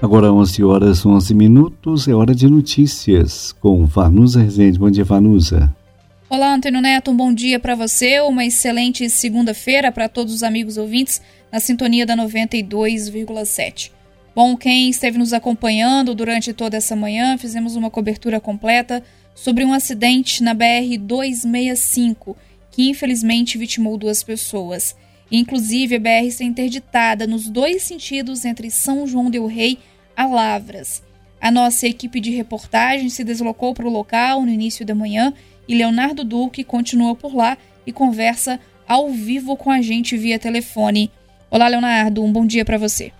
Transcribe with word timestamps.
Agora 0.00 0.32
11 0.32 0.62
horas 0.62 1.04
11 1.04 1.34
minutos, 1.34 2.06
é 2.06 2.14
hora 2.14 2.32
de 2.32 2.46
notícias 2.46 3.50
com 3.50 3.84
Vanusa 3.84 4.40
Rezende. 4.40 4.78
Bom 4.78 4.88
dia, 4.88 5.04
Vanusa. 5.04 5.74
Olá, 6.30 6.54
Antônio 6.54 6.80
Neto, 6.80 7.10
um 7.10 7.16
bom 7.16 7.34
dia 7.34 7.58
para 7.58 7.74
você, 7.74 8.20
uma 8.20 8.44
excelente 8.44 9.10
segunda-feira 9.10 9.90
para 9.90 10.08
todos 10.08 10.32
os 10.32 10.44
amigos 10.44 10.76
ouvintes 10.76 11.20
na 11.50 11.58
sintonia 11.58 12.06
da 12.06 12.16
92,7. 12.16 13.90
Bom, 14.36 14.56
quem 14.56 14.88
esteve 14.88 15.18
nos 15.18 15.32
acompanhando 15.32 16.14
durante 16.14 16.52
toda 16.52 16.76
essa 16.76 16.94
manhã, 16.94 17.36
fizemos 17.36 17.74
uma 17.74 17.90
cobertura 17.90 18.38
completa 18.38 19.02
sobre 19.34 19.64
um 19.64 19.72
acidente 19.72 20.44
na 20.44 20.54
BR 20.54 20.96
265 20.96 22.36
que 22.70 22.88
infelizmente 22.88 23.58
vitimou 23.58 23.98
duas 23.98 24.22
pessoas. 24.22 24.94
Inclusive, 25.30 25.96
a 25.96 26.00
BR 26.00 26.26
está 26.26 26.44
interditada 26.44 27.26
nos 27.26 27.48
dois 27.48 27.82
sentidos 27.82 28.44
entre 28.44 28.70
São 28.70 29.06
João 29.06 29.30
del 29.30 29.46
Rei 29.46 29.78
a 30.16 30.26
Lavras. 30.26 31.02
A 31.40 31.50
nossa 31.50 31.86
equipe 31.86 32.18
de 32.18 32.30
reportagem 32.30 33.08
se 33.08 33.22
deslocou 33.22 33.74
para 33.74 33.86
o 33.86 33.92
local 33.92 34.42
no 34.42 34.50
início 34.50 34.84
da 34.84 34.94
manhã 34.94 35.32
e 35.68 35.74
Leonardo 35.74 36.24
Duque 36.24 36.64
continua 36.64 37.14
por 37.14 37.34
lá 37.34 37.56
e 37.86 37.92
conversa 37.92 38.58
ao 38.86 39.10
vivo 39.10 39.56
com 39.56 39.70
a 39.70 39.80
gente 39.82 40.16
via 40.16 40.38
telefone. 40.38 41.10
Olá, 41.50 41.68
Leonardo, 41.68 42.24
um 42.24 42.32
bom 42.32 42.46
dia 42.46 42.64
para 42.64 42.78
você. 42.78 43.12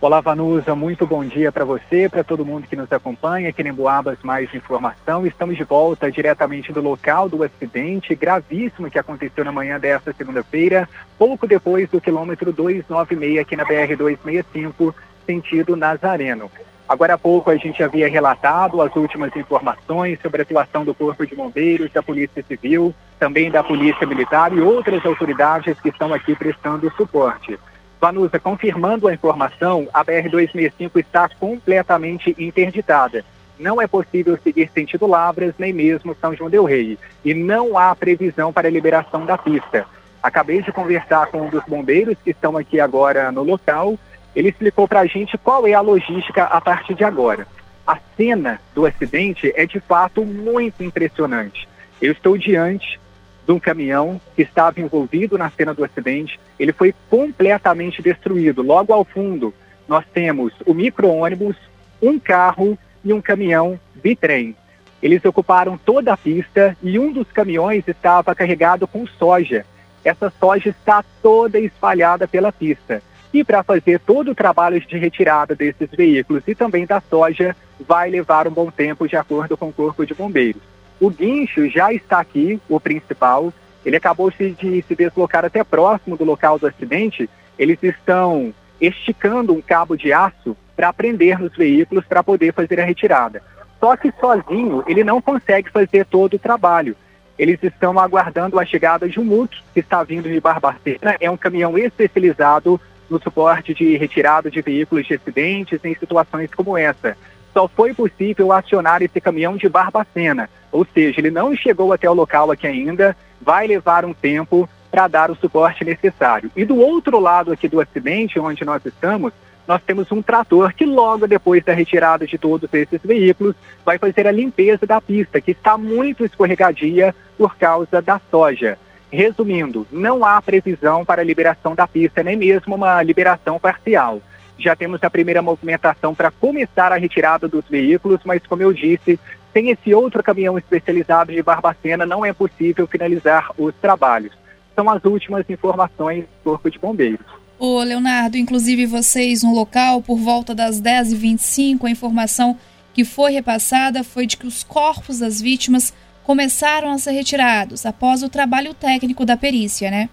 Olá, 0.00 0.20
Vanusa, 0.20 0.76
muito 0.76 1.04
bom 1.04 1.24
dia 1.24 1.50
para 1.50 1.64
você, 1.64 2.08
para 2.08 2.22
todo 2.22 2.44
mundo 2.44 2.68
que 2.68 2.76
nos 2.76 2.90
acompanha 2.92 3.48
aqui 3.48 3.62
em 3.62 3.68
Emboabas 3.70 4.16
Mais 4.22 4.54
Informação. 4.54 5.26
Estamos 5.26 5.56
de 5.56 5.64
volta 5.64 6.08
diretamente 6.08 6.72
do 6.72 6.80
local 6.80 7.28
do 7.28 7.42
acidente 7.42 8.14
gravíssimo 8.14 8.88
que 8.88 8.98
aconteceu 8.98 9.44
na 9.44 9.50
manhã 9.50 9.76
desta 9.80 10.12
segunda-feira, 10.12 10.88
pouco 11.18 11.48
depois 11.48 11.90
do 11.90 12.00
quilômetro 12.00 12.52
296 12.52 13.40
aqui 13.40 13.56
na 13.56 13.64
BR-265, 13.64 14.94
sentido 15.26 15.74
Nazareno. 15.74 16.48
Agora 16.88 17.14
há 17.14 17.18
pouco 17.18 17.50
a 17.50 17.56
gente 17.56 17.82
havia 17.82 18.08
relatado 18.08 18.80
as 18.80 18.94
últimas 18.94 19.34
informações 19.34 20.22
sobre 20.22 20.42
a 20.42 20.44
atuação 20.44 20.84
do 20.84 20.94
Corpo 20.94 21.26
de 21.26 21.34
Bombeiros, 21.34 21.92
da 21.92 22.04
Polícia 22.04 22.44
Civil, 22.44 22.94
também 23.18 23.50
da 23.50 23.64
Polícia 23.64 24.06
Militar 24.06 24.52
e 24.52 24.60
outras 24.60 25.04
autoridades 25.04 25.76
que 25.80 25.88
estão 25.88 26.14
aqui 26.14 26.36
prestando 26.36 26.88
suporte. 26.92 27.58
Vanusa, 28.00 28.38
confirmando 28.38 29.08
a 29.08 29.14
informação, 29.14 29.88
a 29.92 30.04
BR-265 30.04 30.90
está 30.96 31.28
completamente 31.28 32.34
interditada. 32.38 33.24
Não 33.58 33.82
é 33.82 33.88
possível 33.88 34.38
seguir 34.42 34.70
sentido 34.72 35.06
Lavras, 35.06 35.54
nem 35.58 35.72
mesmo 35.72 36.16
São 36.20 36.34
João 36.34 36.48
del 36.48 36.64
Rei. 36.64 36.96
E 37.24 37.34
não 37.34 37.76
há 37.76 37.94
previsão 37.96 38.52
para 38.52 38.68
a 38.68 38.70
liberação 38.70 39.26
da 39.26 39.36
pista. 39.36 39.84
Acabei 40.22 40.62
de 40.62 40.70
conversar 40.70 41.26
com 41.26 41.42
um 41.42 41.50
dos 41.50 41.64
bombeiros 41.64 42.16
que 42.22 42.30
estão 42.30 42.56
aqui 42.56 42.78
agora 42.78 43.32
no 43.32 43.42
local. 43.42 43.98
Ele 44.34 44.48
explicou 44.48 44.86
para 44.86 45.00
a 45.00 45.06
gente 45.06 45.36
qual 45.36 45.66
é 45.66 45.74
a 45.74 45.80
logística 45.80 46.44
a 46.44 46.60
partir 46.60 46.94
de 46.94 47.02
agora. 47.02 47.48
A 47.84 47.98
cena 48.16 48.60
do 48.74 48.86
acidente 48.86 49.52
é 49.56 49.66
de 49.66 49.80
fato 49.80 50.24
muito 50.24 50.84
impressionante. 50.84 51.68
Eu 52.00 52.12
estou 52.12 52.38
diante 52.38 53.00
de 53.48 53.52
um 53.54 53.58
caminhão 53.58 54.20
que 54.36 54.42
estava 54.42 54.78
envolvido 54.78 55.38
na 55.38 55.48
cena 55.48 55.72
do 55.72 55.82
acidente. 55.82 56.38
Ele 56.60 56.70
foi 56.70 56.94
completamente 57.08 58.02
destruído. 58.02 58.60
Logo 58.60 58.92
ao 58.92 59.06
fundo, 59.06 59.54
nós 59.88 60.04
temos 60.12 60.52
o 60.66 60.74
micro-ônibus, 60.74 61.56
um 62.02 62.18
carro 62.18 62.78
e 63.02 63.10
um 63.10 63.22
caminhão 63.22 63.80
bitrem. 63.94 64.54
Eles 65.02 65.24
ocuparam 65.24 65.78
toda 65.78 66.12
a 66.12 66.16
pista 66.16 66.76
e 66.82 66.98
um 66.98 67.10
dos 67.10 67.32
caminhões 67.32 67.88
estava 67.88 68.34
carregado 68.34 68.86
com 68.86 69.06
soja. 69.06 69.64
Essa 70.04 70.30
soja 70.38 70.68
está 70.68 71.02
toda 71.22 71.58
espalhada 71.58 72.28
pela 72.28 72.52
pista. 72.52 73.02
E 73.32 73.42
para 73.42 73.62
fazer 73.62 73.98
todo 74.00 74.32
o 74.32 74.34
trabalho 74.34 74.78
de 74.78 74.98
retirada 74.98 75.54
desses 75.54 75.88
veículos 75.90 76.42
e 76.46 76.54
também 76.54 76.84
da 76.84 77.00
soja, 77.00 77.56
vai 77.80 78.10
levar 78.10 78.46
um 78.46 78.50
bom 78.50 78.70
tempo, 78.70 79.08
de 79.08 79.16
acordo 79.16 79.56
com 79.56 79.68
o 79.68 79.72
Corpo 79.72 80.04
de 80.04 80.14
Bombeiros. 80.14 80.77
O 81.00 81.10
guincho 81.10 81.68
já 81.68 81.92
está 81.92 82.20
aqui, 82.20 82.60
o 82.68 82.80
principal. 82.80 83.52
Ele 83.84 83.96
acabou 83.96 84.30
de 84.30 84.84
se 84.86 84.94
deslocar 84.94 85.44
até 85.44 85.62
próximo 85.62 86.16
do 86.16 86.24
local 86.24 86.58
do 86.58 86.66
acidente. 86.66 87.28
Eles 87.58 87.78
estão 87.82 88.52
esticando 88.80 89.52
um 89.52 89.60
cabo 89.60 89.96
de 89.96 90.12
aço 90.12 90.56
para 90.76 90.92
prender 90.92 91.38
nos 91.38 91.56
veículos 91.56 92.04
para 92.04 92.22
poder 92.22 92.52
fazer 92.52 92.80
a 92.80 92.84
retirada. 92.84 93.42
Só 93.80 93.96
que 93.96 94.12
sozinho 94.20 94.82
ele 94.86 95.04
não 95.04 95.20
consegue 95.20 95.70
fazer 95.70 96.04
todo 96.06 96.34
o 96.34 96.38
trabalho. 96.38 96.96
Eles 97.38 97.62
estão 97.62 97.98
aguardando 97.98 98.58
a 98.58 98.64
chegada 98.64 99.08
de 99.08 99.20
um 99.20 99.24
MUC 99.24 99.56
que 99.72 99.80
está 99.80 100.02
vindo 100.02 100.28
de 100.28 100.40
Barbacena. 100.40 101.16
É 101.20 101.30
um 101.30 101.36
caminhão 101.36 101.78
especializado 101.78 102.80
no 103.08 103.20
suporte 103.22 103.72
de 103.72 103.96
retirada 103.96 104.50
de 104.50 104.60
veículos 104.60 105.06
de 105.06 105.14
acidentes 105.14 105.80
em 105.84 105.94
situações 105.94 106.50
como 106.54 106.76
essa 106.76 107.16
só 107.52 107.68
foi 107.68 107.94
possível 107.94 108.52
acionar 108.52 109.02
esse 109.02 109.20
caminhão 109.20 109.56
de 109.56 109.68
Barbacena, 109.68 110.48
ou 110.70 110.86
seja, 110.94 111.20
ele 111.20 111.30
não 111.30 111.54
chegou 111.56 111.92
até 111.92 112.08
o 112.08 112.14
local 112.14 112.50
aqui 112.50 112.66
ainda, 112.66 113.16
vai 113.40 113.66
levar 113.66 114.04
um 114.04 114.12
tempo 114.12 114.68
para 114.90 115.08
dar 115.08 115.30
o 115.30 115.36
suporte 115.36 115.84
necessário. 115.84 116.50
E 116.56 116.64
do 116.64 116.76
outro 116.76 117.18
lado 117.18 117.52
aqui 117.52 117.68
do 117.68 117.80
acidente, 117.80 118.38
onde 118.38 118.64
nós 118.64 118.84
estamos, 118.84 119.32
nós 119.66 119.82
temos 119.82 120.10
um 120.10 120.22
trator 120.22 120.72
que 120.72 120.86
logo 120.86 121.26
depois 121.26 121.62
da 121.62 121.74
retirada 121.74 122.26
de 122.26 122.38
todos 122.38 122.72
esses 122.72 123.00
veículos 123.02 123.54
vai 123.84 123.98
fazer 123.98 124.26
a 124.26 124.32
limpeza 124.32 124.86
da 124.86 125.00
pista, 125.00 125.40
que 125.40 125.50
está 125.50 125.76
muito 125.76 126.24
escorregadia 126.24 127.14
por 127.36 127.54
causa 127.56 128.00
da 128.00 128.20
soja. 128.30 128.78
Resumindo, 129.10 129.86
não 129.90 130.24
há 130.24 130.40
previsão 130.40 131.04
para 131.04 131.22
a 131.22 131.24
liberação 131.24 131.74
da 131.74 131.86
pista, 131.86 132.22
nem 132.22 132.36
mesmo 132.36 132.74
uma 132.74 133.02
liberação 133.02 133.58
parcial 133.58 134.22
já 134.58 134.74
temos 134.74 135.02
a 135.02 135.10
primeira 135.10 135.40
movimentação 135.40 136.14
para 136.14 136.30
começar 136.30 136.92
a 136.92 136.96
retirada 136.96 137.46
dos 137.46 137.64
veículos, 137.68 138.20
mas 138.24 138.44
como 138.46 138.62
eu 138.62 138.72
disse, 138.72 139.18
sem 139.52 139.70
esse 139.70 139.94
outro 139.94 140.22
caminhão 140.22 140.58
especializado 140.58 141.32
de 141.32 141.42
Barbacena 141.42 142.04
não 142.04 142.24
é 142.24 142.32
possível 142.32 142.86
finalizar 142.86 143.50
os 143.56 143.74
trabalhos. 143.76 144.32
São 144.74 144.88
as 144.90 145.04
últimas 145.04 145.48
informações 145.48 146.24
do 146.44 146.50
Corpo 146.50 146.70
de 146.70 146.78
Bombeiros. 146.78 147.26
Ô 147.58 147.82
Leonardo, 147.82 148.36
inclusive 148.36 148.86
vocês 148.86 149.42
no 149.42 149.52
local, 149.52 150.00
por 150.00 150.18
volta 150.18 150.54
das 150.54 150.80
10h25, 150.80 151.84
a 151.84 151.90
informação 151.90 152.56
que 152.94 153.04
foi 153.04 153.32
repassada 153.32 154.04
foi 154.04 154.26
de 154.26 154.36
que 154.36 154.46
os 154.46 154.62
corpos 154.62 155.18
das 155.18 155.40
vítimas 155.40 155.92
começaram 156.22 156.90
a 156.90 156.98
ser 156.98 157.12
retirados 157.12 157.86
após 157.86 158.22
o 158.22 158.28
trabalho 158.28 158.74
técnico 158.74 159.24
da 159.24 159.36
perícia, 159.36 159.90
né? 159.90 160.08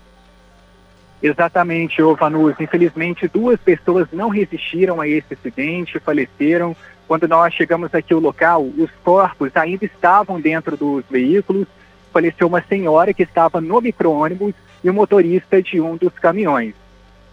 Exatamente, 1.21 2.01
Vanus. 2.01 2.55
Infelizmente, 2.59 3.27
duas 3.27 3.59
pessoas 3.59 4.07
não 4.11 4.29
resistiram 4.29 5.01
a 5.01 5.07
esse 5.07 5.33
acidente, 5.33 5.99
faleceram. 5.99 6.75
Quando 7.07 7.27
nós 7.27 7.53
chegamos 7.53 7.93
aqui 7.93 8.13
ao 8.13 8.19
local, 8.19 8.63
os 8.63 8.89
corpos 9.03 9.55
ainda 9.55 9.85
estavam 9.85 10.39
dentro 10.39 10.75
dos 10.75 11.03
veículos. 11.09 11.67
Faleceu 12.11 12.47
uma 12.47 12.61
senhora 12.61 13.13
que 13.13 13.23
estava 13.23 13.59
no 13.59 13.81
micro-ônibus 13.81 14.53
e 14.83 14.89
o 14.89 14.93
motorista 14.93 15.61
de 15.61 15.79
um 15.81 15.95
dos 15.97 16.13
caminhões. 16.13 16.73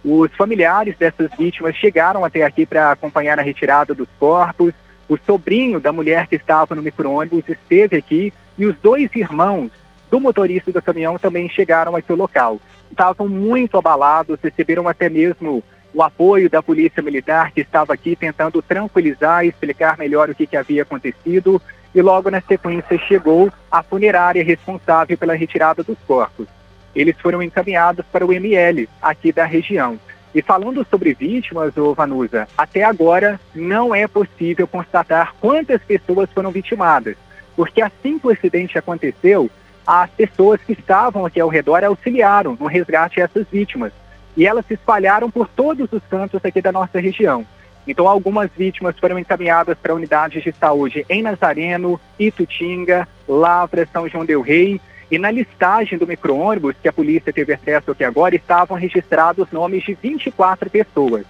Os 0.05 0.35
familiares 0.35 0.97
dessas 0.97 1.31
vítimas 1.39 1.77
chegaram 1.77 2.25
até 2.25 2.43
aqui 2.43 2.67
para 2.67 2.91
acompanhar 2.91 3.39
a 3.39 3.43
retirada 3.43 3.95
dos 3.95 4.09
corpos. 4.19 4.75
O 5.09 5.17
sobrinho 5.19 5.79
da 5.79 5.93
mulher 5.93 6.27
que 6.27 6.37
estava 6.37 6.75
no 6.75 6.83
micro-ônibus 6.83 7.49
esteve 7.49 7.97
aqui 7.97 8.33
e 8.59 8.67
os 8.67 8.77
dois 8.83 9.15
irmãos 9.15 9.71
do 10.11 10.21
motorista 10.21 10.73
do 10.73 10.83
caminhão 10.83 11.19
também 11.19 11.49
chegaram 11.49 11.95
aqui 11.95 12.11
ao 12.11 12.19
local. 12.19 12.61
Estavam 12.93 13.27
muito 13.27 13.77
abalados, 13.79 14.39
receberam 14.43 14.87
até 14.87 15.09
mesmo 15.09 15.65
o 15.95 16.03
apoio 16.03 16.49
da 16.49 16.63
Polícia 16.63 17.03
Militar, 17.03 17.51
que 17.51 17.63
estava 17.63 17.93
aqui 17.95 18.15
tentando 18.15 18.63
tranquilizar 18.63 19.45
e 19.45 19.49
explicar 19.49 19.99
melhor 19.99 20.31
o 20.31 20.35
que, 20.35 20.47
que 20.47 20.57
havia 20.57 20.83
acontecido. 20.83 21.61
E 21.95 22.01
logo 22.01 22.31
na 22.31 22.41
sequência 22.41 22.99
chegou 22.99 23.51
a 23.71 23.83
funerária 23.83 24.45
responsável 24.45 25.17
pela 25.19 25.35
retirada 25.35 25.83
dos 25.83 25.99
corpos. 26.07 26.47
Eles 26.95 27.19
foram 27.19 27.43
encaminhados 27.43 28.05
para 28.13 28.25
o 28.25 28.33
ML, 28.33 28.89
aqui 29.01 29.33
da 29.33 29.45
região. 29.45 29.99
E 30.35 30.41
falando 30.41 30.87
sobre 30.91 31.15
vítimas, 31.15 31.77
ô 31.77 31.95
Vanusa, 31.95 32.47
até 32.57 32.85
agora 32.85 33.41
não 33.55 33.95
é 33.95 34.07
possível 34.07 34.67
constatar 34.67 35.35
quantas 35.41 35.83
pessoas 35.83 36.31
foram 36.31 36.51
vitimadas, 36.51 37.17
porque 37.55 37.83
assim 37.83 38.19
que 38.19 38.27
o 38.27 38.31
acidente 38.31 38.79
aconteceu, 38.79 39.51
as 39.87 40.11
pessoas 40.11 40.61
que 40.61 40.73
estavam 40.73 41.27
aqui 41.27 41.41
ao 41.41 41.49
redor 41.49 41.85
auxiliaram 41.85 42.57
no 42.59 42.67
resgate 42.67 43.17
dessas 43.17 43.47
vítimas. 43.51 43.93
E 44.37 44.47
elas 44.47 44.65
se 44.67 44.75
espalharam 44.75 45.31
por 45.31 45.49
todos 45.49 45.93
os 45.93 46.03
cantos 46.09 46.41
aqui 46.45 46.63
da 46.63 46.73
nossa 46.73 46.99
região. 46.99 47.45
Então, 47.87 48.07
algumas 48.07 48.51
vítimas 48.57 48.99
foram 48.99 49.19
encaminhadas 49.19 49.77
para 49.77 49.95
unidades 49.95 50.43
de 50.43 50.53
saúde 50.53 51.05
em 51.09 51.21
Nazareno, 51.21 52.01
Itutinga, 52.19 53.09
Lavra, 53.29 53.89
São 53.93 54.09
João 54.09 54.25
del 54.25 54.41
Rei. 54.41 54.81
E 55.11 55.19
na 55.19 55.31
listagem 55.31 55.99
do 55.99 56.07
micro-ônibus, 56.07 56.77
que 56.81 56.89
a 56.89 56.93
polícia 56.93 57.33
teve 57.33 57.53
acesso 57.53 57.91
aqui 57.91 58.05
agora, 58.05 58.35
estavam 58.35 58.79
registrados 58.79 59.51
nomes 59.51 59.83
de 59.83 59.95
24 59.95 60.71
pessoas. 60.71 61.27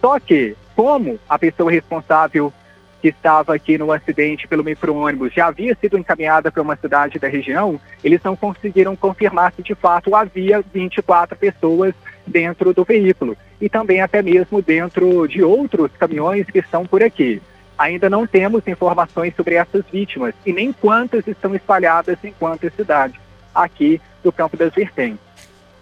Só 0.00 0.18
que, 0.18 0.56
como 0.74 1.18
a 1.28 1.38
pessoa 1.38 1.70
responsável 1.70 2.52
que 3.00 3.08
estava 3.08 3.54
aqui 3.54 3.78
no 3.78 3.90
acidente 3.90 4.46
pelo 4.46 4.62
micro-ônibus 4.62 5.32
já 5.32 5.46
havia 5.46 5.76
sido 5.80 5.98
encaminhada 5.98 6.50
para 6.52 6.62
uma 6.62 6.76
cidade 6.76 7.18
da 7.18 7.28
região, 7.28 7.80
eles 8.04 8.20
não 8.22 8.36
conseguiram 8.36 8.94
confirmar 8.94 9.52
se 9.54 9.62
de 9.62 9.74
fato 9.74 10.14
havia 10.14 10.62
24 10.72 11.36
pessoas 11.36 11.94
dentro 12.26 12.74
do 12.74 12.84
veículo 12.84 13.36
e 13.60 13.68
também 13.68 14.00
até 14.00 14.22
mesmo 14.22 14.62
dentro 14.62 15.26
de 15.26 15.42
outros 15.42 15.90
caminhões 15.98 16.46
que 16.46 16.58
estão 16.58 16.86
por 16.86 17.02
aqui. 17.02 17.40
Ainda 17.78 18.10
não 18.10 18.26
temos 18.26 18.66
informações 18.66 19.34
sobre 19.34 19.54
essas 19.54 19.84
vítimas 19.90 20.34
e 20.44 20.52
nem 20.52 20.72
quantas 20.72 21.26
estão 21.26 21.54
espalhadas 21.54 22.18
em 22.22 22.32
quantas 22.38 22.74
cidades 22.74 23.18
aqui 23.54 24.00
do 24.22 24.30
Campo 24.30 24.56
das 24.56 24.74
Vertentes. 24.74 25.30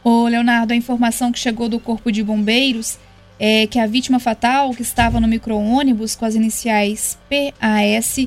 Ô, 0.05 0.29
Leonardo, 0.29 0.73
a 0.73 0.76
informação 0.76 1.32
que 1.32 1.38
chegou 1.38 1.69
do 1.69 1.81
Corpo 1.81 2.12
de 2.12 2.23
Bombeiros 2.23 2.99
é 3.38 3.67
que 3.67 3.79
a 3.79 3.87
vítima 3.87 4.19
fatal, 4.19 4.70
que 4.73 4.82
estava 4.82 5.20
no 5.20 5.29
micro-ônibus 5.29 6.17
com 6.17 6.25
as 6.25 6.35
iniciais 6.35 7.19
PAS, 7.29 8.26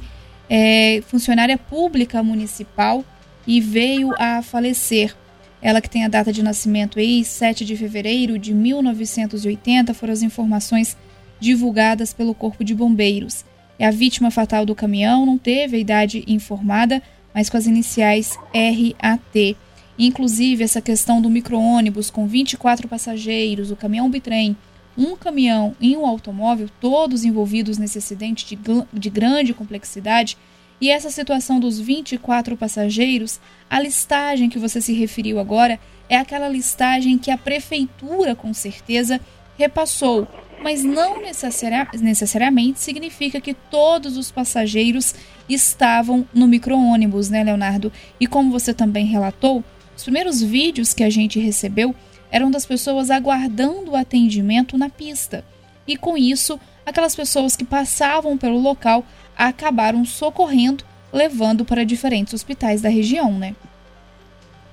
é 0.49 1.01
funcionária 1.07 1.57
pública 1.57 2.21
municipal 2.23 3.03
e 3.45 3.59
veio 3.59 4.13
a 4.17 4.41
falecer. 4.41 5.15
Ela 5.61 5.81
que 5.81 5.89
tem 5.89 6.03
a 6.03 6.07
data 6.07 6.33
de 6.33 6.41
nascimento 6.41 6.97
aí, 6.97 7.23
7 7.23 7.63
de 7.63 7.77
fevereiro 7.77 8.39
de 8.39 8.53
1980, 8.53 9.93
foram 9.93 10.13
as 10.13 10.23
informações 10.23 10.97
divulgadas 11.39 12.13
pelo 12.13 12.33
Corpo 12.33 12.63
de 12.63 12.73
Bombeiros. 12.73 13.45
É 13.77 13.85
a 13.85 13.91
vítima 13.91 14.31
fatal 14.31 14.65
do 14.65 14.75
caminhão, 14.75 15.25
não 15.25 15.37
teve 15.37 15.77
a 15.77 15.79
idade 15.79 16.23
informada, 16.27 17.01
mas 17.33 17.49
com 17.49 17.57
as 17.57 17.65
iniciais 17.65 18.37
RAT. 18.53 19.55
Inclusive, 19.97 20.63
essa 20.63 20.81
questão 20.81 21.21
do 21.21 21.29
micro-ônibus 21.29 22.09
com 22.09 22.27
24 22.27 22.87
passageiros, 22.87 23.71
o 23.71 23.75
caminhão 23.75 24.09
bitrem, 24.09 24.55
um 24.97 25.15
caminhão 25.15 25.75
e 25.79 25.95
um 25.95 26.05
automóvel, 26.05 26.69
todos 26.79 27.23
envolvidos 27.23 27.77
nesse 27.77 27.97
acidente 27.97 28.45
de, 28.45 28.59
de 28.91 29.09
grande 29.09 29.53
complexidade, 29.53 30.38
e 30.81 30.89
essa 30.89 31.11
situação 31.11 31.59
dos 31.59 31.79
24 31.79 32.57
passageiros, 32.57 33.39
a 33.69 33.79
listagem 33.79 34.49
que 34.49 34.57
você 34.57 34.81
se 34.81 34.93
referiu 34.93 35.39
agora 35.39 35.79
é 36.09 36.17
aquela 36.17 36.49
listagem 36.49 37.19
que 37.19 37.29
a 37.29 37.38
prefeitura, 37.38 38.35
com 38.35 38.51
certeza, 38.51 39.21
repassou, 39.57 40.27
mas 40.63 40.83
não 40.83 41.21
necessariamente 41.21 42.79
significa 42.79 43.39
que 43.39 43.53
todos 43.53 44.17
os 44.17 44.31
passageiros 44.31 45.13
estavam 45.47 46.27
no 46.33 46.47
micro-ônibus, 46.47 47.29
né, 47.29 47.43
Leonardo? 47.43 47.91
E 48.19 48.25
como 48.25 48.51
você 48.51 48.73
também 48.73 49.05
relatou, 49.05 49.63
os 49.95 50.03
primeiros 50.03 50.41
vídeos 50.41 50.93
que 50.93 51.03
a 51.03 51.09
gente 51.11 51.39
recebeu 51.39 51.95
eram 52.31 52.49
das 52.49 52.65
pessoas 52.65 53.11
aguardando 53.11 53.91
o 53.91 53.95
atendimento 53.95 54.77
na 54.77 54.89
pista. 54.89 55.43
E 55.85 55.97
com 55.97 56.17
isso, 56.17 56.59
aquelas 56.85 57.15
pessoas 57.15 57.55
que 57.55 57.65
passavam 57.65 58.37
pelo 58.37 58.59
local 58.59 59.05
acabaram 59.37 60.05
socorrendo, 60.05 60.83
levando 61.11 61.65
para 61.65 61.83
diferentes 61.83 62.33
hospitais 62.33 62.81
da 62.81 62.89
região, 62.89 63.37
né? 63.37 63.55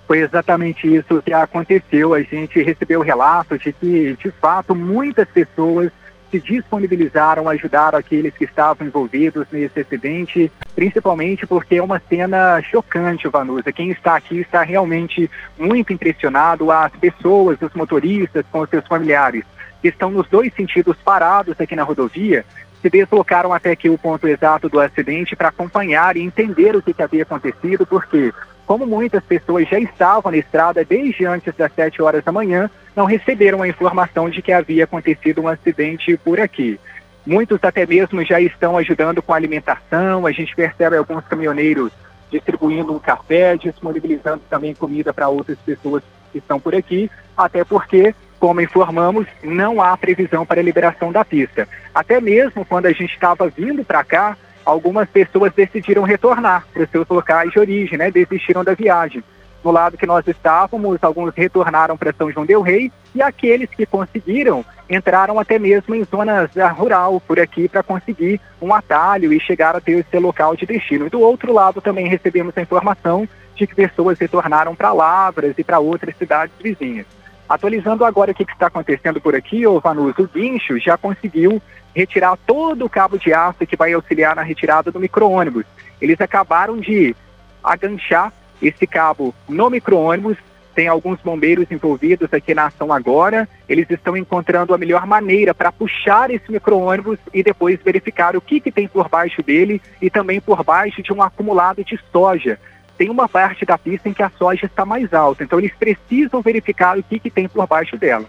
Foi 0.06 0.20
exatamente 0.20 0.86
isso 0.86 1.20
que 1.22 1.32
aconteceu. 1.32 2.14
A 2.14 2.22
gente 2.22 2.62
recebeu 2.62 3.02
relatos 3.02 3.60
de 3.60 3.72
que, 3.72 4.16
de 4.16 4.30
fato, 4.30 4.74
muitas 4.74 5.28
pessoas 5.28 5.90
se 6.30 6.40
disponibilizaram, 6.40 7.48
ajudaram 7.48 7.98
aqueles 7.98 8.34
que 8.34 8.44
estavam 8.44 8.86
envolvidos 8.86 9.46
nesse 9.50 9.80
acidente, 9.80 10.52
principalmente 10.74 11.46
porque 11.46 11.76
é 11.76 11.82
uma 11.82 12.00
cena 12.08 12.60
chocante, 12.62 13.28
Vanusa. 13.28 13.72
Quem 13.72 13.90
está 13.90 14.16
aqui 14.16 14.40
está 14.40 14.62
realmente 14.62 15.30
muito 15.58 15.92
impressionado, 15.92 16.70
as 16.70 16.92
pessoas, 16.92 17.60
os 17.60 17.72
motoristas 17.74 18.44
com 18.52 18.60
os 18.60 18.70
seus 18.70 18.86
familiares, 18.86 19.44
que 19.80 19.88
estão 19.88 20.10
nos 20.10 20.28
dois 20.28 20.52
sentidos 20.54 20.96
parados 21.04 21.58
aqui 21.60 21.74
na 21.74 21.82
rodovia, 21.82 22.44
se 22.82 22.90
deslocaram 22.90 23.52
até 23.52 23.72
aqui 23.72 23.88
o 23.88 23.98
ponto 23.98 24.26
exato 24.28 24.68
do 24.68 24.80
acidente 24.80 25.34
para 25.34 25.48
acompanhar 25.48 26.16
e 26.16 26.22
entender 26.22 26.76
o 26.76 26.82
que, 26.82 26.92
que 26.92 27.02
havia 27.02 27.22
acontecido, 27.22 27.86
porque 27.86 28.32
como 28.68 28.86
muitas 28.86 29.24
pessoas 29.24 29.66
já 29.66 29.78
estavam 29.78 30.30
na 30.30 30.36
estrada 30.36 30.84
desde 30.84 31.24
antes 31.24 31.54
das 31.56 31.72
7 31.72 32.02
horas 32.02 32.22
da 32.22 32.30
manhã, 32.30 32.70
não 32.94 33.06
receberam 33.06 33.62
a 33.62 33.68
informação 33.68 34.28
de 34.28 34.42
que 34.42 34.52
havia 34.52 34.84
acontecido 34.84 35.40
um 35.40 35.48
acidente 35.48 36.18
por 36.18 36.38
aqui. 36.38 36.78
Muitos 37.24 37.58
até 37.62 37.86
mesmo 37.86 38.22
já 38.26 38.38
estão 38.38 38.76
ajudando 38.76 39.22
com 39.22 39.32
a 39.32 39.36
alimentação, 39.36 40.26
a 40.26 40.32
gente 40.32 40.54
percebe 40.54 40.98
alguns 40.98 41.24
caminhoneiros 41.24 41.90
distribuindo 42.30 42.92
um 42.92 42.98
café, 42.98 43.56
disponibilizando 43.56 44.42
também 44.50 44.74
comida 44.74 45.14
para 45.14 45.30
outras 45.30 45.56
pessoas 45.60 46.02
que 46.30 46.36
estão 46.36 46.60
por 46.60 46.74
aqui, 46.74 47.10
até 47.34 47.64
porque, 47.64 48.14
como 48.38 48.60
informamos, 48.60 49.26
não 49.42 49.80
há 49.80 49.96
previsão 49.96 50.44
para 50.44 50.60
a 50.60 50.64
liberação 50.64 51.10
da 51.10 51.24
pista. 51.24 51.66
Até 51.94 52.20
mesmo 52.20 52.66
quando 52.66 52.84
a 52.84 52.92
gente 52.92 53.14
estava 53.14 53.48
vindo 53.48 53.82
para 53.82 54.04
cá, 54.04 54.36
algumas 54.68 55.08
pessoas 55.08 55.52
decidiram 55.54 56.02
retornar 56.02 56.66
para 56.72 56.82
os 56.82 56.90
seus 56.90 57.08
locais 57.08 57.50
de 57.50 57.58
origem, 57.58 57.96
né? 57.96 58.10
Desistiram 58.10 58.62
da 58.62 58.74
viagem. 58.74 59.24
No 59.64 59.70
lado 59.70 59.96
que 59.96 60.06
nós 60.06 60.26
estávamos, 60.28 60.98
alguns 61.02 61.34
retornaram 61.34 61.96
para 61.96 62.12
São 62.12 62.30
João 62.30 62.46
del 62.46 62.60
Rei 62.60 62.92
e 63.14 63.22
aqueles 63.22 63.68
que 63.70 63.86
conseguiram 63.86 64.64
entraram 64.88 65.38
até 65.38 65.58
mesmo 65.58 65.94
em 65.94 66.04
zonas 66.04 66.56
ah, 66.56 66.68
rural 66.68 67.20
por 67.20 67.40
aqui 67.40 67.68
para 67.68 67.82
conseguir 67.82 68.40
um 68.60 68.72
atalho 68.72 69.32
e 69.32 69.40
chegar 69.40 69.74
a 69.74 69.80
ter 69.80 69.96
o 69.96 70.04
seu 70.10 70.20
local 70.20 70.54
de 70.54 70.64
destino. 70.64 71.06
E 71.06 71.10
do 71.10 71.20
outro 71.20 71.52
lado 71.52 71.80
também 71.80 72.06
recebemos 72.06 72.56
a 72.56 72.62
informação 72.62 73.28
de 73.56 73.66
que 73.66 73.74
pessoas 73.74 74.18
retornaram 74.18 74.74
para 74.74 74.92
Lavras 74.92 75.54
e 75.58 75.64
para 75.64 75.80
outras 75.80 76.16
cidades 76.16 76.54
vizinhas. 76.62 77.06
Atualizando 77.48 78.04
agora 78.04 78.32
o 78.32 78.34
que, 78.34 78.42
está 78.42 78.66
acontecendo 78.66 79.20
por 79.20 79.34
aqui, 79.34 79.66
o 79.66 79.80
Vanus, 79.80 80.18
o 80.18 80.28
guincho 80.28 80.78
já 80.78 80.98
conseguiu 80.98 81.62
retirar 81.94 82.36
todo 82.46 82.84
o 82.84 82.90
cabo 82.90 83.18
de 83.18 83.32
aço 83.32 83.66
que 83.66 83.76
vai 83.76 83.92
auxiliar 83.92 84.36
na 84.36 84.42
retirada 84.42 84.92
do 84.92 85.00
micro-ônibus. 85.00 85.64
Eles 86.00 86.20
acabaram 86.20 86.76
de 86.76 87.16
aganchar 87.64 88.32
esse 88.60 88.86
cabo 88.86 89.34
no 89.48 89.70
micro-ônibus. 89.70 90.36
Tem 90.74 90.86
alguns 90.86 91.20
bombeiros 91.22 91.66
envolvidos 91.70 92.32
aqui 92.32 92.54
na 92.54 92.66
ação 92.66 92.92
agora. 92.92 93.48
Eles 93.66 93.88
estão 93.90 94.16
encontrando 94.16 94.74
a 94.74 94.78
melhor 94.78 95.06
maneira 95.06 95.54
para 95.54 95.72
puxar 95.72 96.30
esse 96.30 96.52
micro-ônibus 96.52 97.18
e 97.32 97.42
depois 97.42 97.80
verificar 97.82 98.36
o 98.36 98.40
que, 98.42 98.60
que 98.60 98.70
tem 98.70 98.86
por 98.86 99.08
baixo 99.08 99.42
dele 99.42 99.80
e 100.02 100.10
também 100.10 100.38
por 100.38 100.62
baixo 100.62 101.02
de 101.02 101.12
um 101.12 101.22
acumulado 101.22 101.82
de 101.82 101.98
soja. 102.12 102.60
Tem 102.98 103.08
uma 103.08 103.28
parte 103.28 103.64
da 103.64 103.78
pista 103.78 104.08
em 104.08 104.12
que 104.12 104.22
a 104.22 104.30
soja 104.36 104.66
está 104.66 104.84
mais 104.84 105.14
alta, 105.14 105.44
então 105.44 105.60
eles 105.60 105.72
precisam 105.72 106.42
verificar 106.42 106.98
o 106.98 107.02
que, 107.02 107.20
que 107.20 107.30
tem 107.30 107.48
por 107.48 107.64
baixo 107.66 107.96
dela. 107.96 108.28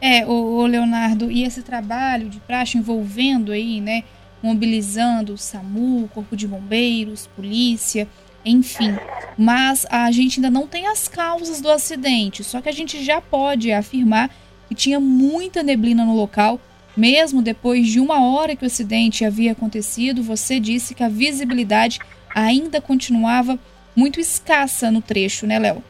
É, 0.00 0.26
o, 0.26 0.66
Leonardo, 0.66 1.30
e 1.30 1.44
esse 1.44 1.62
trabalho 1.62 2.28
de 2.28 2.38
praxe 2.40 2.76
envolvendo 2.76 3.52
aí, 3.52 3.80
né, 3.80 4.04
mobilizando 4.42 5.32
o 5.32 5.38
SAMU, 5.38 6.10
Corpo 6.12 6.36
de 6.36 6.46
Bombeiros, 6.46 7.26
polícia, 7.28 8.06
enfim. 8.44 8.94
Mas 9.38 9.86
a 9.90 10.10
gente 10.10 10.38
ainda 10.38 10.50
não 10.50 10.66
tem 10.66 10.86
as 10.86 11.08
causas 11.08 11.62
do 11.62 11.70
acidente, 11.70 12.44
só 12.44 12.60
que 12.60 12.68
a 12.68 12.72
gente 12.72 13.02
já 13.02 13.18
pode 13.22 13.72
afirmar 13.72 14.28
que 14.68 14.74
tinha 14.74 15.00
muita 15.00 15.62
neblina 15.62 16.04
no 16.04 16.14
local. 16.14 16.60
Mesmo 16.94 17.42
depois 17.42 17.88
de 17.88 17.98
uma 17.98 18.24
hora 18.24 18.54
que 18.54 18.62
o 18.62 18.66
acidente 18.66 19.24
havia 19.24 19.52
acontecido, 19.52 20.22
você 20.22 20.60
disse 20.60 20.94
que 20.94 21.02
a 21.02 21.08
visibilidade 21.08 21.98
ainda 22.34 22.80
continuava 22.80 23.58
muito 23.94 24.18
escassa 24.18 24.90
no 24.90 25.00
trecho, 25.00 25.46
né, 25.46 25.58
Léo? 25.58 25.82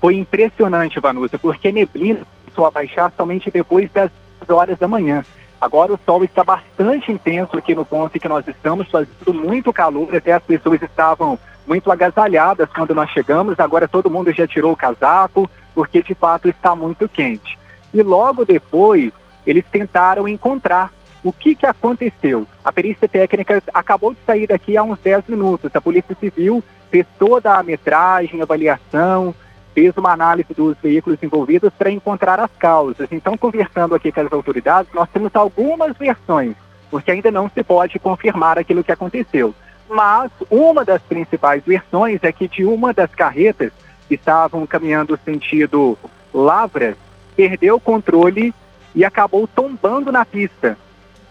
Foi 0.00 0.16
impressionante, 0.16 0.98
Vanusa, 0.98 1.38
porque 1.38 1.70
neblina 1.70 2.20
começou 2.44 2.66
a 2.66 2.70
baixar 2.70 3.12
somente 3.16 3.50
depois 3.50 3.90
das 3.92 4.10
horas 4.48 4.78
da 4.78 4.88
manhã. 4.88 5.24
Agora 5.60 5.92
o 5.92 6.00
sol 6.06 6.24
está 6.24 6.42
bastante 6.42 7.12
intenso 7.12 7.56
aqui 7.56 7.74
no 7.74 7.84
ponto 7.84 8.16
em 8.16 8.20
que 8.20 8.28
nós 8.28 8.46
estamos, 8.48 8.88
fazendo 8.88 9.34
muito 9.34 9.72
calor, 9.72 10.16
até 10.16 10.32
as 10.32 10.42
pessoas 10.42 10.80
estavam 10.80 11.38
muito 11.66 11.92
agasalhadas 11.92 12.68
quando 12.74 12.94
nós 12.94 13.10
chegamos, 13.10 13.60
agora 13.60 13.86
todo 13.86 14.10
mundo 14.10 14.32
já 14.32 14.46
tirou 14.46 14.72
o 14.72 14.76
casaco, 14.76 15.48
porque 15.74 16.02
de 16.02 16.14
fato 16.14 16.48
está 16.48 16.74
muito 16.74 17.08
quente. 17.08 17.58
E 17.92 18.02
logo 18.02 18.44
depois, 18.44 19.12
eles 19.46 19.64
tentaram 19.70 20.26
encontrar 20.26 20.90
o 21.22 21.32
que, 21.32 21.54
que 21.54 21.66
aconteceu. 21.66 22.46
A 22.64 22.72
perícia 22.72 23.08
técnica 23.08 23.62
acabou 23.72 24.12
de 24.12 24.20
sair 24.26 24.46
daqui 24.46 24.76
há 24.76 24.82
uns 24.82 24.98
10 24.98 25.28
minutos. 25.28 25.70
A 25.74 25.80
Polícia 25.80 26.16
Civil 26.18 26.62
fez 26.90 27.06
toda 27.18 27.54
a 27.54 27.62
metragem, 27.62 28.40
avaliação, 28.40 29.34
fez 29.74 29.96
uma 29.96 30.12
análise 30.12 30.52
dos 30.54 30.76
veículos 30.82 31.22
envolvidos 31.22 31.72
para 31.78 31.90
encontrar 31.90 32.40
as 32.40 32.50
causas. 32.58 33.08
Então, 33.12 33.36
conversando 33.36 33.94
aqui 33.94 34.10
com 34.10 34.20
as 34.20 34.32
autoridades, 34.32 34.92
nós 34.92 35.08
temos 35.10 35.34
algumas 35.34 35.96
versões, 35.96 36.54
porque 36.90 37.10
ainda 37.10 37.30
não 37.30 37.48
se 37.48 37.62
pode 37.62 37.98
confirmar 37.98 38.58
aquilo 38.58 38.84
que 38.84 38.92
aconteceu. 38.92 39.54
Mas 39.88 40.30
uma 40.50 40.84
das 40.84 41.02
principais 41.02 41.62
versões 41.64 42.20
é 42.22 42.32
que 42.32 42.48
de 42.48 42.64
uma 42.64 42.92
das 42.92 43.14
carretas 43.14 43.72
que 44.08 44.14
estavam 44.14 44.66
caminhando 44.66 45.18
sentido 45.24 45.98
Lavras, 46.32 46.96
perdeu 47.36 47.76
o 47.76 47.80
controle 47.80 48.54
e 48.94 49.04
acabou 49.04 49.46
tombando 49.46 50.12
na 50.12 50.24
pista. 50.24 50.76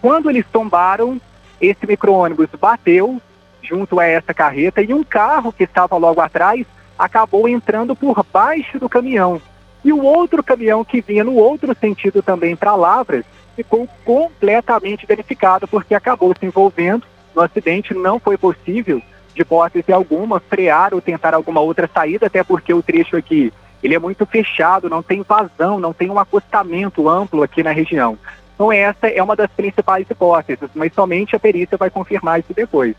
Quando 0.01 0.29
eles 0.29 0.45
tombaram, 0.51 1.19
esse 1.59 1.85
micro-ônibus 1.85 2.49
bateu 2.59 3.21
junto 3.61 3.99
a 3.99 4.05
essa 4.05 4.33
carreta 4.33 4.81
e 4.81 4.93
um 4.93 5.03
carro 5.03 5.51
que 5.51 5.63
estava 5.63 5.97
logo 5.97 6.21
atrás 6.21 6.65
acabou 6.97 7.47
entrando 7.47 7.95
por 7.95 8.25
baixo 8.31 8.79
do 8.79 8.89
caminhão. 8.89 9.41
E 9.83 9.93
o 9.93 10.03
outro 10.03 10.43
caminhão 10.43 10.83
que 10.83 11.01
vinha 11.01 11.23
no 11.23 11.35
outro 11.35 11.75
sentido 11.79 12.21
também 12.21 12.55
para 12.55 12.75
Lavras 12.75 13.25
ficou 13.55 13.87
completamente 14.03 15.05
danificado 15.05 15.67
porque 15.67 15.93
acabou 15.93 16.33
se 16.37 16.45
envolvendo 16.45 17.05
no 17.35 17.41
acidente. 17.41 17.93
Não 17.93 18.19
foi 18.19 18.37
possível, 18.37 19.01
de 19.33 19.41
hipótese 19.41 19.91
alguma, 19.91 20.39
frear 20.39 20.93
ou 20.93 21.01
tentar 21.01 21.33
alguma 21.33 21.61
outra 21.61 21.89
saída, 21.93 22.27
até 22.27 22.43
porque 22.43 22.73
o 22.73 22.81
trecho 22.81 23.15
aqui 23.15 23.53
ele 23.81 23.95
é 23.95 23.99
muito 23.99 24.25
fechado, 24.25 24.89
não 24.89 25.01
tem 25.01 25.21
vazão, 25.21 25.79
não 25.79 25.93
tem 25.93 26.09
um 26.09 26.19
acostamento 26.19 27.07
amplo 27.07 27.43
aqui 27.43 27.63
na 27.63 27.71
região. 27.71 28.17
Então 28.59 28.73
essa 28.73 29.07
é 29.07 29.23
uma 29.23 29.37
das 29.37 29.49
principais 29.49 30.05
hipóteses, 30.09 30.69
mas 30.75 30.93
somente 30.93 31.33
a 31.33 31.39
perícia 31.39 31.77
vai 31.77 31.89
confirmar 31.89 32.41
isso 32.41 32.53
depois. 32.53 32.93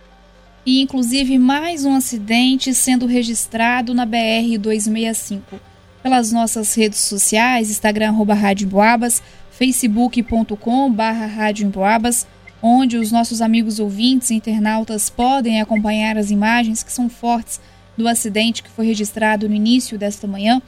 E 0.65 0.81
inclusive 0.81 1.39
mais 1.39 1.85
um 1.85 1.95
acidente 1.95 2.73
sendo 2.73 3.05
registrado 3.05 3.93
na 3.93 4.07
BR 4.07 4.57
265. 4.59 5.61
Pelas 6.03 6.33
nossas 6.33 6.75
redes 6.75 7.01
sociais, 7.01 7.69
Instagram 7.69 8.09
arroba 8.09 8.33
Rádio 8.33 8.67
Boabas, 8.69 9.23
facebook.com 9.51 10.91
barra 10.91 11.27
Rádio 11.27 11.67
Emboabas, 11.67 12.27
onde 12.63 12.97
os 12.97 13.13
nossos 13.13 13.43
amigos 13.43 13.79
ouvintes 13.79 14.31
e 14.31 14.37
internautas 14.37 15.11
podem 15.11 15.61
acompanhar 15.61 16.17
as 16.17 16.31
imagens 16.31 16.83
que 16.83 16.91
são 16.91 17.11
fortes 17.11 17.61
do 17.99 18.09
acidente 18.09 18.63
que 18.63 18.71
foi 18.71 18.87
registrado 18.87 19.47
no 19.47 19.55
início 19.55 19.99
desta 19.99 20.27
manhã, 20.27 20.63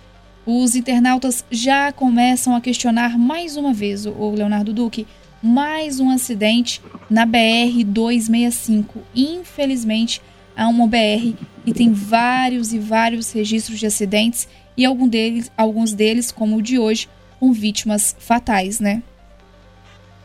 os 0.44 0.74
internautas 0.74 1.44
já 1.50 1.92
começam 1.92 2.56
a 2.56 2.60
questionar 2.60 3.16
mais 3.16 3.56
uma 3.56 3.72
vez 3.72 4.06
o 4.06 4.30
Leonardo 4.30 4.72
Duque, 4.72 5.06
mais 5.40 6.00
um 6.00 6.10
acidente 6.10 6.82
na 7.08 7.24
BR 7.24 7.84
265. 7.86 9.00
Infelizmente, 9.14 10.20
há 10.56 10.66
uma 10.66 10.86
BR 10.86 11.34
e 11.64 11.72
tem 11.72 11.92
vários 11.92 12.72
e 12.72 12.78
vários 12.78 13.32
registros 13.32 13.78
de 13.78 13.86
acidentes 13.86 14.48
e 14.76 14.84
algum 14.84 15.06
deles, 15.06 15.50
alguns 15.56 15.92
deles, 15.92 16.32
como 16.32 16.56
o 16.56 16.62
de 16.62 16.78
hoje, 16.78 17.08
com 17.38 17.52
vítimas 17.52 18.16
fatais, 18.18 18.80
né? 18.80 19.02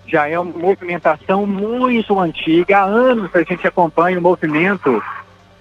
Já 0.07 0.27
é 0.27 0.39
uma 0.39 0.57
movimentação 0.57 1.45
muito 1.45 2.17
antiga. 2.19 2.79
Há 2.79 2.85
anos 2.85 3.29
a 3.35 3.43
gente 3.43 3.67
acompanha 3.67 4.17
o 4.17 4.21
movimento 4.21 5.03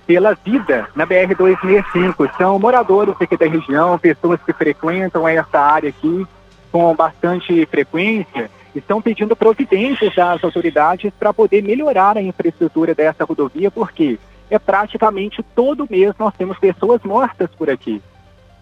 pela 0.07 0.35
vida 0.35 0.89
na 0.95 1.07
BR-265. 1.07 2.31
São 2.37 2.59
moradores 2.59 3.15
aqui 3.21 3.37
da 3.37 3.47
região, 3.47 3.99
pessoas 3.99 4.41
que 4.43 4.53
frequentam 4.53 5.27
essa 5.27 5.59
área 5.59 5.89
aqui 5.89 6.27
com 6.71 6.95
bastante 6.95 7.65
frequência, 7.67 8.51
estão 8.75 9.01
pedindo 9.01 9.35
providências 9.35 10.15
das 10.15 10.45
autoridades 10.45 11.11
para 11.19 11.33
poder 11.33 11.63
melhorar 11.63 12.19
a 12.19 12.23
infraestrutura 12.23 12.95
dessa 12.95 13.25
rodovia, 13.25 13.71
porque 13.71 14.19
é 14.51 14.59
praticamente 14.59 15.43
todo 15.55 15.87
mês 15.89 16.13
nós 16.19 16.35
temos 16.35 16.59
pessoas 16.59 17.03
mortas 17.03 17.49
por 17.57 17.71
aqui. 17.71 18.03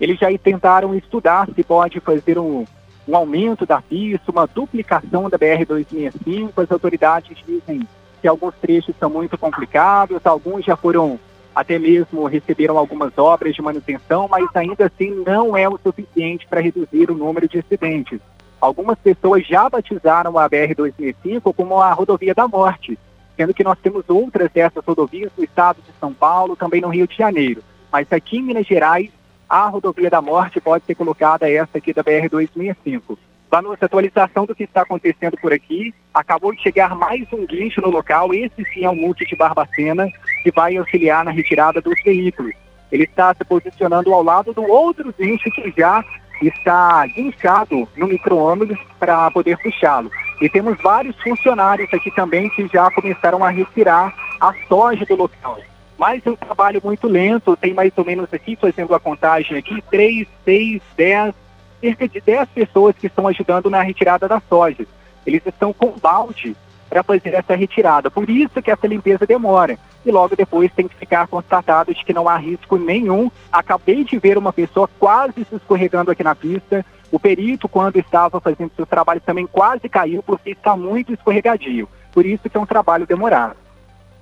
Eles 0.01 0.19
já 0.19 0.29
tentaram 0.39 0.95
estudar 0.95 1.49
se 1.53 1.63
pode 1.65 1.99
fazer 1.99 2.39
um, 2.39 2.65
um 3.07 3.17
aumento 3.17 3.67
da 3.67 3.83
pista, 3.83 4.31
uma 4.31 4.47
duplicação 4.47 5.29
da 5.29 5.39
BR-265. 5.39 6.51
As 6.57 6.71
autoridades 6.71 7.37
dizem 7.47 7.87
que 8.21 8.29
alguns 8.29 8.55
trechos 8.57 8.95
são 8.99 9.11
muito 9.11 9.37
complicados, 9.37 10.25
alguns 10.25 10.65
já 10.65 10.77
foram 10.77 11.19
até 11.55 11.79
mesmo 11.79 12.27
receberam 12.27 12.77
algumas 12.77 13.17
obras 13.17 13.55
de 13.55 13.63
manutenção, 13.63 14.27
mas 14.29 14.45
ainda 14.55 14.87
assim 14.87 15.11
não 15.25 15.57
é 15.57 15.69
o 15.69 15.79
suficiente 15.79 16.47
para 16.47 16.61
reduzir 16.61 17.11
o 17.11 17.15
número 17.15 17.49
de 17.49 17.59
acidentes. 17.59 18.21
Algumas 18.61 18.99
pessoas 18.99 19.47
já 19.47 19.69
batizaram 19.69 20.39
a 20.39 20.49
BR-265 20.49 21.55
como 21.55 21.81
a 21.81 21.93
rodovia 21.93 22.35
da 22.35 22.49
morte, 22.49 22.99
sendo 23.37 23.55
que 23.55 23.63
nós 23.63 23.79
temos 23.79 24.05
outras 24.09 24.51
dessas 24.51 24.85
rodovias 24.85 25.31
no 25.37 25.45
estado 25.45 25.77
de 25.83 25.93
São 26.01 26.13
Paulo, 26.13 26.57
também 26.57 26.81
no 26.81 26.89
Rio 26.89 27.07
de 27.07 27.17
Janeiro. 27.17 27.63
Mas 27.93 28.11
aqui 28.11 28.39
em 28.39 28.43
Minas 28.43 28.67
Gerais, 28.67 29.11
a 29.49 29.67
rodovia 29.69 30.11
da 30.11 30.23
morte 30.23 30.61
pode 30.61 30.85
ser 30.85 30.95
colocada 30.95 31.49
essa 31.49 31.79
aqui 31.79 31.93
da 31.93 32.03
BR-265. 32.03 33.17
Vanusa, 33.51 33.85
atualização 33.85 34.47
do 34.47 34.55
que 34.55 34.65
está 34.65 34.83
acontecendo 34.83 35.37
por 35.37 35.53
aqui. 35.53 35.95
Acabou 36.13 36.53
de 36.53 36.61
chegar 36.61 36.97
mais 36.97 37.25
um 37.33 37.47
guincho 37.47 37.81
no 37.81 37.89
local. 37.89 38.35
Esse 38.35 38.65
sim 38.73 38.85
é 38.85 38.91
o 38.91 38.97
multi 38.97 39.25
de 39.25 39.37
Barbacena, 39.37 40.09
que 40.45 40.53
vai 40.53 40.77
auxiliar 40.77 41.25
na 41.25 41.31
retirada 41.31 41.81
dos 41.81 42.01
veículos. 42.05 42.53
Ele 42.93 43.05
está 43.05 43.35
se 43.35 43.43
posicionando 43.45 44.13
ao 44.13 44.23
lado 44.23 44.53
do 44.53 44.63
outro 44.63 45.13
guincho 45.19 45.51
que 45.51 45.73
já 45.75 46.05
está 46.43 47.07
guinchado 47.07 47.89
no 47.97 48.07
micro-ônibus 48.07 48.79
para 49.01 49.31
poder 49.31 49.57
puxá-lo. 49.59 50.11
E 50.43 50.49
temos 50.51 50.77
vários 50.83 51.17
funcionários 51.23 51.93
aqui 51.95 52.11
também 52.11 52.51
que 52.51 52.69
já 52.69 52.91
começaram 52.91 53.43
a 53.43 53.49
retirar 53.49 54.15
a 54.39 54.53
soja 54.69 55.07
do 55.07 55.17
local. 55.17 55.59
Mas 55.97 56.27
é 56.27 56.31
um 56.31 56.37
trabalho 56.37 56.81
muito 56.85 57.09
lento, 57.09 57.57
tem 57.57 57.73
mais 57.73 57.93
ou 57.97 58.05
menos 58.05 58.33
aqui, 58.33 58.55
fazendo 58.55 58.95
a 58.95 59.01
contagem 59.01 59.57
aqui, 59.57 59.83
3, 59.91 60.29
6, 60.45 60.83
10, 60.97 61.35
cerca 61.81 62.09
de 62.09 62.21
10 62.21 62.49
pessoas 62.51 62.97
que 62.97 63.07
estão 63.07 63.27
ajudando 63.29 63.71
na 63.71 63.81
retirada 63.81 64.29
das 64.29 64.43
sojas. 64.49 64.87
Eles 65.25 65.41
estão 65.47 65.73
com 65.73 65.95
balde 65.99 66.55
para 66.95 67.03
fazer 67.03 67.35
essa 67.35 67.57
retirada. 67.57 68.09
Por 68.09 68.31
isso 68.31 68.63
que 68.63 68.71
essa 68.71 68.87
limpeza 68.87 69.27
demora. 69.27 69.77
E 70.07 70.13
logo 70.13 70.37
depois 70.37 70.73
tem 70.73 70.87
que 70.87 70.95
ficar 70.95 71.27
constatado 71.27 71.93
de 71.93 72.05
que 72.05 72.13
não 72.13 72.29
há 72.29 72.37
risco 72.37 72.77
nenhum. 72.77 73.31
Acabei 73.51 74.05
de 74.05 74.17
ver 74.17 74.39
uma 74.39 74.53
pessoa 74.53 74.89
quase 75.01 75.45
se 75.45 75.57
escorregando 75.57 76.13
aqui 76.13 76.23
na 76.23 76.37
pista. 76.37 76.87
O 77.11 77.19
perito, 77.19 77.69
quando 77.69 77.97
estava 77.97 78.41
fazendo 78.41 78.71
seu 78.77 78.87
trabalho, 78.87 79.21
também 79.21 79.47
quase 79.47 79.89
caiu 79.89 80.23
porque 80.23 80.51
está 80.51 80.77
muito 80.77 81.13
escorregadio. 81.13 81.89
Por 82.13 82.25
isso 82.25 82.49
que 82.49 82.57
é 82.57 82.61
um 82.61 82.67
trabalho 82.67 83.07
demorado. 83.07 83.57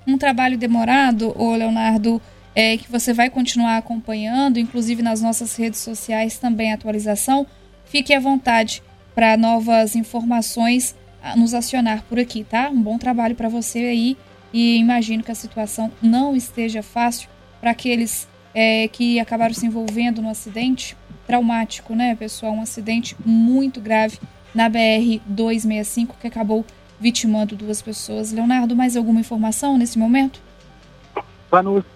Um 0.07 0.17
trabalho 0.17 0.57
demorado, 0.57 1.33
ô 1.39 1.55
Leonardo, 1.55 2.23
é, 2.55 2.79
que 2.79 2.91
você 2.91 3.13
vai 3.13 3.29
continuar 3.29 3.77
acompanhando, 3.77 4.59
inclusive 4.59 5.03
nas 5.03 5.21
nossas 5.21 5.55
redes 5.57 5.81
sociais 5.81 6.39
também 6.39 6.73
atualização. 6.73 7.47
Fique 7.85 8.15
à 8.15 8.21
vontade 8.21 8.83
para 9.15 9.37
novas 9.37 9.95
informações 9.95 10.97
nos 11.37 11.55
acionar 11.55 12.03
por 12.05 12.19
aqui, 12.19 12.45
tá? 12.45 12.69
Um 12.71 12.83
bom 12.83 12.99
trabalho 12.99 13.35
para 13.35 13.49
você 13.49 13.79
aí 13.79 14.17
e 14.53 14.79
imagino 14.79 15.23
que 15.23 15.31
a 15.31 15.35
situação 15.35 15.91
não 16.03 16.37
esteja 16.37 16.83
fácil 16.83 17.29
para 17.61 17.71
aqueles 17.71 18.29
é, 18.55 18.89
que 18.89 19.19
acabaram 19.19 19.55
se 19.55 19.67
envolvendo 19.67 20.21
no 20.21 20.29
acidente 20.29 20.97
traumático, 21.27 21.95
né, 21.95 22.15
pessoal? 22.15 22.53
Um 22.53 22.63
acidente 22.63 23.17
muito 23.25 23.81
grave 23.81 24.19
na 24.55 24.69
BR 24.69 25.21
265 25.25 26.17
que 26.21 26.27
acabou 26.27 26.65
vitimando 27.01 27.57
duas 27.57 27.81
pessoas. 27.81 28.33
Leonardo, 28.33 28.77
mais 28.77 28.97
alguma 28.97 29.21
informação 29.21 29.79
nesse 29.79 29.99
momento? 29.99 30.41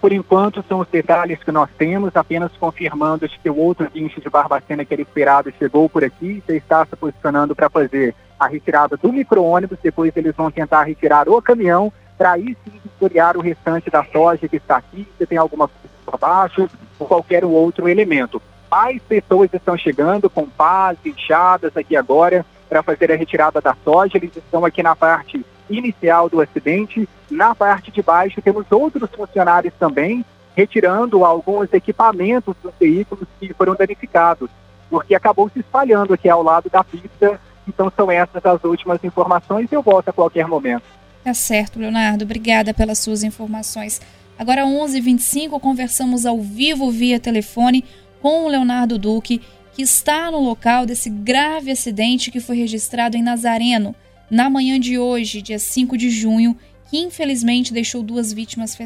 Por 0.00 0.12
enquanto, 0.12 0.62
são 0.68 0.80
os 0.80 0.88
detalhes 0.88 1.42
que 1.42 1.50
nós 1.50 1.70
temos, 1.78 2.14
apenas 2.14 2.52
confirmando 2.60 3.26
que 3.26 3.48
o 3.48 3.56
outro 3.56 3.90
guincho 3.90 4.20
de 4.20 4.28
Barbacena 4.28 4.84
que 4.84 4.92
era 4.92 5.00
esperado 5.00 5.50
chegou 5.58 5.88
por 5.88 6.04
aqui, 6.04 6.42
já 6.46 6.54
está 6.54 6.84
se 6.84 6.94
posicionando 6.94 7.56
para 7.56 7.70
fazer 7.70 8.14
a 8.38 8.46
retirada 8.46 8.96
do 8.96 9.12
micro-ônibus, 9.12 9.78
depois 9.82 10.12
eles 10.16 10.34
vão 10.34 10.50
tentar 10.50 10.84
retirar 10.84 11.28
o 11.28 11.40
caminhão, 11.40 11.92
para 12.16 12.32
aí 12.32 12.56
sim 12.64 12.80
historiar 12.84 13.36
o 13.36 13.40
restante 13.40 13.90
da 13.90 14.04
soja 14.04 14.48
que 14.48 14.56
está 14.56 14.76
aqui, 14.76 15.06
se 15.18 15.26
tem 15.26 15.38
alguma 15.38 15.68
coisa 15.68 15.88
para 16.04 16.18
baixo, 16.18 16.68
ou 16.98 17.06
qualquer 17.06 17.44
outro 17.44 17.88
elemento. 17.88 18.40
Mais 18.70 19.02
pessoas 19.02 19.50
estão 19.52 19.76
chegando 19.76 20.28
com 20.28 20.46
pás, 20.46 20.98
inchadas 21.04 21.76
aqui 21.76 21.96
agora, 21.96 22.44
para 22.68 22.82
fazer 22.82 23.12
a 23.12 23.16
retirada 23.16 23.60
da 23.60 23.76
soja, 23.84 24.16
eles 24.16 24.36
estão 24.36 24.64
aqui 24.64 24.82
na 24.82 24.96
parte 24.96 25.44
inicial 25.70 26.28
do 26.28 26.40
acidente. 26.40 27.08
Na 27.30 27.54
parte 27.54 27.90
de 27.90 28.02
baixo 28.02 28.42
temos 28.42 28.66
outros 28.70 29.10
funcionários 29.10 29.74
também 29.78 30.24
retirando 30.56 31.24
alguns 31.24 31.70
equipamentos 31.74 32.56
dos 32.62 32.72
veículos 32.80 33.28
que 33.38 33.52
foram 33.52 33.74
danificados, 33.74 34.48
porque 34.88 35.14
acabou 35.14 35.50
se 35.50 35.60
espalhando 35.60 36.14
aqui 36.14 36.30
ao 36.30 36.42
lado 36.42 36.70
da 36.70 36.82
pista. 36.82 37.38
Então 37.66 37.92
são 37.94 38.10
essas 38.10 38.44
as 38.44 38.62
últimas 38.64 39.02
informações 39.02 39.70
e 39.70 39.74
eu 39.74 39.82
volto 39.82 40.08
a 40.08 40.12
qualquer 40.12 40.46
momento. 40.46 40.84
Tá 41.24 41.34
certo, 41.34 41.78
Leonardo. 41.78 42.24
Obrigada 42.24 42.72
pelas 42.72 42.98
suas 42.98 43.24
informações. 43.24 44.00
Agora 44.38 44.64
11:25 44.64 45.58
conversamos 45.58 46.26
ao 46.26 46.40
vivo 46.40 46.90
via 46.90 47.18
telefone 47.18 47.84
com 48.20 48.44
o 48.44 48.48
Leonardo 48.48 48.98
Duque, 48.98 49.40
que 49.74 49.82
está 49.82 50.30
no 50.30 50.40
local 50.40 50.86
desse 50.86 51.10
grave 51.10 51.70
acidente 51.70 52.30
que 52.30 52.40
foi 52.40 52.56
registrado 52.56 53.16
em 53.16 53.22
Nazareno 53.22 53.94
na 54.30 54.50
manhã 54.50 54.78
de 54.78 54.98
hoje, 54.98 55.42
dia 55.42 55.58
5 55.58 55.96
de 55.96 56.10
junho, 56.10 56.56
que 56.90 56.98
infelizmente 56.98 57.72
deixou 57.72 58.02
duas 58.02 58.32
vítimas 58.32 58.76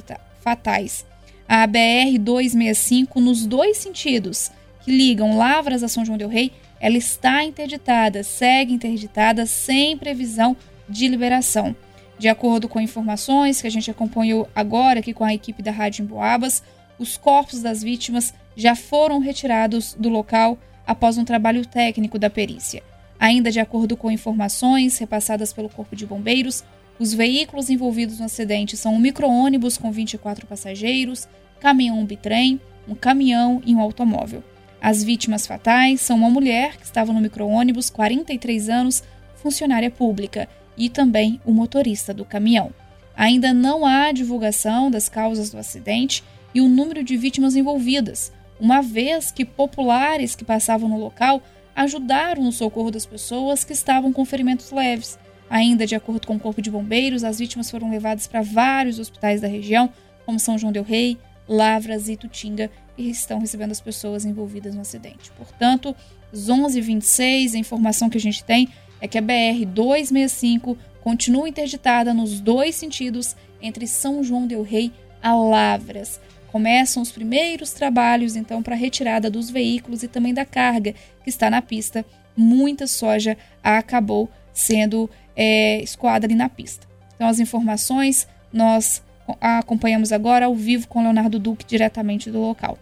fatais. 0.40 1.06
A 1.48 1.66
BR-265, 1.66 3.16
nos 3.16 3.46
dois 3.46 3.78
sentidos, 3.78 4.50
que 4.82 4.90
ligam 4.90 5.36
Lavras 5.36 5.82
a 5.82 5.88
São 5.88 6.04
João 6.04 6.18
del 6.18 6.28
Rei, 6.28 6.52
ela 6.80 6.96
está 6.96 7.44
interditada, 7.44 8.22
segue 8.22 8.72
interditada, 8.72 9.44
sem 9.44 9.98
previsão 9.98 10.56
de 10.88 11.06
liberação. 11.06 11.76
De 12.18 12.28
acordo 12.28 12.68
com 12.68 12.80
informações 12.80 13.60
que 13.60 13.66
a 13.66 13.70
gente 13.70 13.90
acompanhou 13.90 14.48
agora 14.54 15.00
aqui 15.00 15.12
com 15.12 15.24
a 15.24 15.34
equipe 15.34 15.62
da 15.62 15.70
Rádio 15.70 16.02
Emboabas, 16.02 16.62
os 16.98 17.16
corpos 17.16 17.62
das 17.62 17.82
vítimas 17.82 18.34
já 18.56 18.74
foram 18.74 19.18
retirados 19.18 19.94
do 19.98 20.08
local 20.08 20.58
após 20.86 21.16
um 21.16 21.24
trabalho 21.24 21.64
técnico 21.64 22.18
da 22.18 22.28
perícia. 22.28 22.82
Ainda 23.18 23.50
de 23.50 23.60
acordo 23.60 23.96
com 23.96 24.10
informações 24.10 24.98
repassadas 24.98 25.52
pelo 25.52 25.68
Corpo 25.68 25.94
de 25.94 26.06
Bombeiros, 26.06 26.64
os 26.98 27.14
veículos 27.14 27.70
envolvidos 27.70 28.18
no 28.18 28.26
acidente 28.26 28.76
são 28.76 28.94
um 28.94 28.98
micro-ônibus 28.98 29.78
com 29.78 29.90
24 29.90 30.46
passageiros, 30.46 31.28
caminhão 31.58 32.04
bitrem, 32.04 32.60
um 32.88 32.94
caminhão 32.94 33.62
e 33.64 33.74
um 33.74 33.80
automóvel. 33.80 34.42
As 34.80 35.04
vítimas 35.04 35.46
fatais 35.46 36.00
são 36.00 36.16
uma 36.16 36.30
mulher 36.30 36.76
que 36.76 36.84
estava 36.84 37.12
no 37.12 37.20
micro-ônibus, 37.20 37.90
43 37.90 38.68
anos, 38.68 39.02
funcionária 39.36 39.90
pública, 39.90 40.48
e 40.76 40.88
também 40.88 41.40
o 41.44 41.52
motorista 41.52 42.14
do 42.14 42.24
caminhão. 42.24 42.72
Ainda 43.14 43.52
não 43.52 43.84
há 43.84 44.12
divulgação 44.12 44.90
das 44.90 45.08
causas 45.08 45.50
do 45.50 45.58
acidente 45.58 46.24
e 46.54 46.60
o 46.60 46.68
número 46.68 47.04
de 47.04 47.16
vítimas 47.16 47.54
envolvidas, 47.54 48.32
uma 48.58 48.80
vez 48.80 49.30
que 49.30 49.44
populares 49.44 50.34
que 50.34 50.44
passavam 50.44 50.88
no 50.88 50.98
local 50.98 51.42
ajudaram 51.76 52.42
no 52.42 52.52
socorro 52.52 52.90
das 52.90 53.06
pessoas 53.06 53.64
que 53.64 53.72
estavam 53.72 54.12
com 54.12 54.24
ferimentos 54.24 54.70
leves. 54.70 55.18
Ainda 55.48 55.86
de 55.86 55.94
acordo 55.94 56.26
com 56.26 56.36
o 56.36 56.40
Corpo 56.40 56.62
de 56.62 56.70
Bombeiros, 56.70 57.24
as 57.24 57.38
vítimas 57.38 57.70
foram 57.70 57.90
levadas 57.90 58.26
para 58.26 58.42
vários 58.42 58.98
hospitais 58.98 59.40
da 59.40 59.48
região, 59.48 59.90
como 60.24 60.38
São 60.38 60.56
João 60.56 60.72
del 60.72 60.84
Rei, 60.84 61.18
Lavras 61.48 62.08
e 62.08 62.16
Tutinga, 62.16 62.70
e 63.00 63.10
estão 63.10 63.38
recebendo 63.38 63.72
as 63.72 63.80
pessoas 63.80 64.26
envolvidas 64.26 64.74
no 64.74 64.82
acidente. 64.82 65.30
Portanto, 65.38 65.96
às 66.32 66.48
11h26, 66.48 67.54
a 67.54 67.58
informação 67.58 68.10
que 68.10 68.18
a 68.18 68.20
gente 68.20 68.44
tem 68.44 68.68
é 69.00 69.08
que 69.08 69.16
a 69.16 69.22
BR-265 69.22 70.76
continua 71.00 71.48
interditada 71.48 72.12
nos 72.12 72.40
dois 72.40 72.74
sentidos 72.74 73.34
entre 73.62 73.86
São 73.86 74.22
João 74.22 74.46
del 74.46 74.62
Rei 74.62 74.92
a 75.22 75.34
Lavras. 75.34 76.20
Começam 76.52 77.02
os 77.02 77.10
primeiros 77.10 77.72
trabalhos, 77.72 78.36
então, 78.36 78.62
para 78.62 78.74
a 78.74 78.78
retirada 78.78 79.30
dos 79.30 79.48
veículos 79.48 80.02
e 80.02 80.08
também 80.08 80.34
da 80.34 80.44
carga 80.44 80.94
que 81.24 81.30
está 81.30 81.48
na 81.48 81.62
pista. 81.62 82.04
Muita 82.36 82.86
soja 82.86 83.36
acabou 83.62 84.28
sendo 84.52 85.08
é, 85.34 85.80
escoada 85.82 86.26
ali 86.26 86.34
na 86.34 86.48
pista. 86.48 86.86
Então, 87.14 87.28
as 87.28 87.38
informações 87.38 88.28
nós 88.52 89.02
acompanhamos 89.40 90.12
agora 90.12 90.46
ao 90.46 90.54
vivo 90.54 90.88
com 90.88 91.02
Leonardo 91.02 91.38
Duque, 91.38 91.64
diretamente 91.64 92.30
do 92.30 92.40
local. 92.40 92.78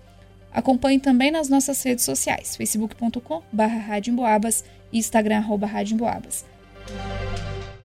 Acompanhe 0.52 0.99
também 0.99 1.31
nas 1.31 1.49
nossas 1.49 1.83
redes 1.83 2.05
sociais, 2.05 2.57
facebook.com.br 2.57 3.64
e 4.93 4.99
Instagram, 4.99 5.38
arroba 5.38 5.67
Rádio 5.67 5.95
Emboabas. 5.95 6.45